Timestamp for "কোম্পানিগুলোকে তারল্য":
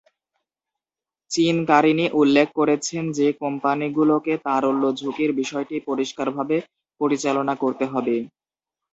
3.41-4.83